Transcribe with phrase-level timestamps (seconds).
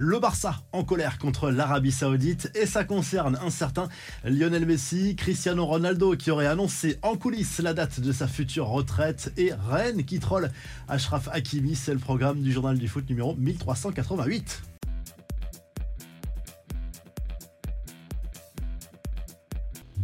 [0.00, 3.88] Le Barça en colère contre l'Arabie Saoudite et ça concerne un certain
[4.24, 9.32] Lionel Messi, Cristiano Ronaldo qui aurait annoncé en coulisses la date de sa future retraite
[9.36, 10.52] et Rennes qui troll
[10.86, 14.77] Ashraf Hakimi, c'est le programme du journal du foot numéro 1388.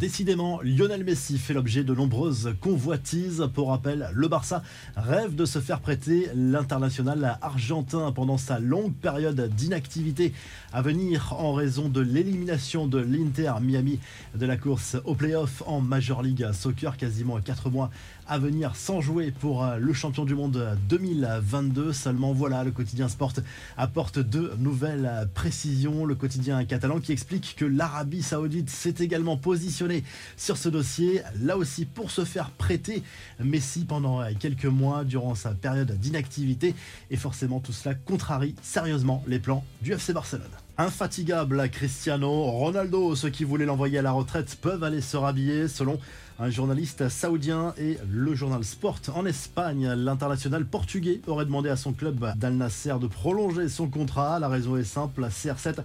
[0.04, 3.48] Décidément, Lionel Messi fait l'objet de nombreuses convoitises.
[3.54, 4.62] Pour rappel, le Barça
[4.96, 10.34] rêve de se faire prêter l'international argentin pendant sa longue période d'inactivité
[10.74, 13.98] à venir en raison de l'élimination de l'Inter Miami
[14.34, 17.90] de la course au playoff en Major League Soccer, quasiment 4 mois
[18.26, 21.94] à venir sans jouer pour le champion du monde 2022.
[21.94, 23.34] Seulement voilà, le quotidien Sport
[23.78, 26.04] apporte deux nouvelles précisions.
[26.04, 29.93] Le quotidien catalan qui explique que l'Arabie Saoudite s'est également positionnée
[30.36, 33.02] sur ce dossier, là aussi pour se faire prêter
[33.38, 36.74] Messi pendant quelques mois durant sa période d'inactivité.
[37.10, 40.48] Et forcément tout cela contrarie sérieusement les plans du FC Barcelone.
[40.76, 46.00] Infatigable Cristiano Ronaldo, ceux qui voulaient l'envoyer à la retraite peuvent aller se rhabiller selon
[46.38, 49.88] un journaliste saoudien et le journal Sport en Espagne.
[49.94, 54.40] L'international portugais aurait demandé à son club d'Al Nasser de prolonger son contrat.
[54.40, 55.76] La raison est simple, CR7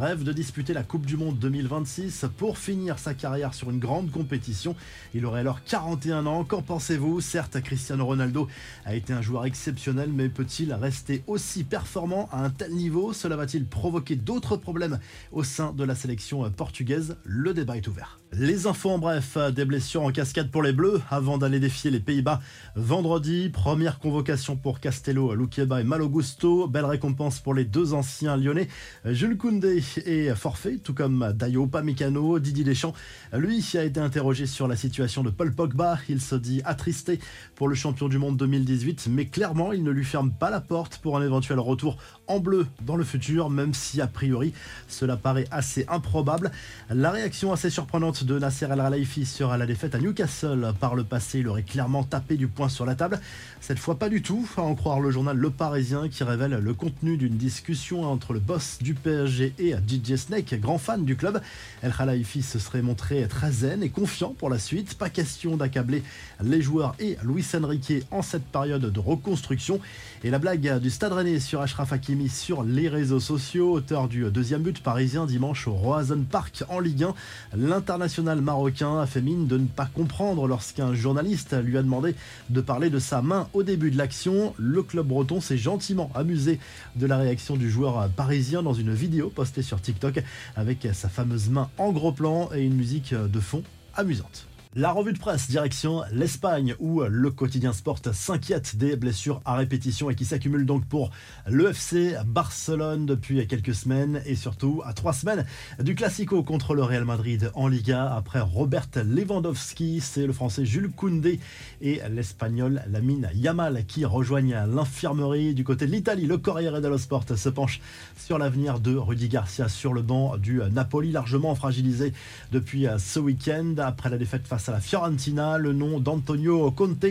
[0.00, 4.10] rêve de disputer la Coupe du Monde 2026 pour finir sa carrière sur une grande
[4.10, 4.74] compétition.
[5.14, 6.44] Il aurait alors 41 ans.
[6.44, 7.20] Qu'en pensez-vous?
[7.20, 8.48] Certes, Cristiano Ronaldo
[8.86, 13.12] a été un joueur exceptionnel, mais peut-il rester aussi performant à un tel niveau?
[13.12, 14.98] Cela va-t-il provoquer d'autres autre problème
[15.32, 17.16] au sein de la sélection portugaise?
[17.24, 18.18] Le débat est ouvert.
[18.32, 22.00] Les infos en bref, des blessures en cascade pour les Bleus avant d'aller défier les
[22.00, 22.40] Pays-Bas
[22.76, 23.48] vendredi.
[23.48, 26.66] Première convocation pour Castello, Luqueba et Malogusto.
[26.68, 28.68] Belle récompense pour les deux anciens lyonnais.
[29.04, 32.38] Jules Koundé est forfait, tout comme Dayo Pamecano.
[32.38, 32.94] Didier Deschamps,
[33.32, 35.98] lui, a été interrogé sur la situation de Paul Pogba.
[36.08, 37.18] Il se dit attristé
[37.54, 40.98] pour le champion du monde 2018, mais clairement, il ne lui ferme pas la porte
[40.98, 44.52] pour un éventuel retour en bleu dans le futur, même si a priori
[44.86, 46.50] cela paraît assez improbable.
[46.90, 50.72] La réaction assez surprenante de Nasser El Khelaifi sur la défaite à Newcastle.
[50.80, 53.20] Par le passé, il aurait clairement tapé du poing sur la table.
[53.60, 56.74] Cette fois, pas du tout, à en croire le journal Le Parisien qui révèle le
[56.74, 61.40] contenu d'une discussion entre le boss du PSG et DJ Snake, grand fan du club.
[61.82, 64.94] El Khelaifi se serait montré très zen et confiant pour la suite.
[64.94, 66.02] Pas question d'accabler
[66.42, 69.80] les joueurs et Luis Enrique en cette période de reconstruction.
[70.24, 74.30] Et la blague du Stade Rennais sur Ashraf Hakimi sur les réseaux sociaux, auteur du
[74.30, 77.14] deuxième but parisien dimanche au Roazhon Park en Ligue 1.
[77.56, 82.14] L'international marocain a fait mine de ne comprendre lorsqu'un journaliste lui a demandé
[82.50, 84.54] de parler de sa main au début de l'action.
[84.58, 86.58] Le club breton s'est gentiment amusé
[86.96, 90.22] de la réaction du joueur parisien dans une vidéo postée sur TikTok
[90.56, 93.62] avec sa fameuse main en gros plan et une musique de fond
[93.94, 94.46] amusante.
[94.74, 100.10] La revue de presse direction l'Espagne où le quotidien sport s'inquiète des blessures à répétition
[100.10, 101.10] et qui s'accumulent donc pour
[101.46, 105.46] l'EFC Barcelone depuis quelques semaines et surtout à trois semaines
[105.80, 110.90] du Classico contre le Real Madrid en Liga après Robert Lewandowski, c'est le français Jules
[110.90, 111.40] Koundé
[111.80, 116.26] et l'espagnol Lamine Yamal qui rejoignent l'infirmerie du côté de l'Italie.
[116.26, 117.80] Le Corriere dello Sport se penche
[118.18, 122.12] sur l'avenir de Rudy Garcia sur le banc du Napoli largement fragilisé
[122.52, 125.58] depuis ce week-end après la défaite à la Fiorentina.
[125.58, 127.06] Le nom d'Antonio Conte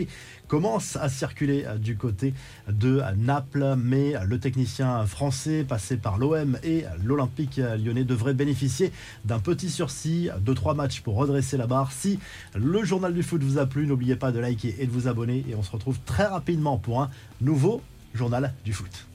[0.46, 2.34] commence à circuler du côté
[2.68, 8.92] de Naples, mais le technicien français passé par l'OM et l'Olympique lyonnais devrait bénéficier
[9.24, 11.92] d'un petit sursis de trois matchs pour redresser la barre.
[11.92, 12.18] Si
[12.54, 15.44] le journal du foot vous a plu, n'oubliez pas de liker et de vous abonner
[15.48, 17.10] et on se retrouve très rapidement pour un
[17.40, 17.82] nouveau
[18.14, 19.08] journal du foot.